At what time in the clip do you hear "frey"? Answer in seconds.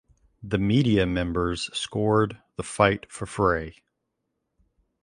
3.27-3.75